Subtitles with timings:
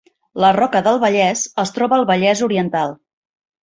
[0.43, 3.01] La Roca del Vallès es troba al Vallès Oriental